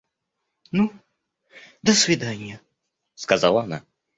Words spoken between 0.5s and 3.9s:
–Ну, до свиданья!– сказала она.